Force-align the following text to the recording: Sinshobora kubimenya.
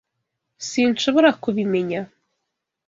Sinshobora 0.69 1.29
kubimenya. 1.43 2.01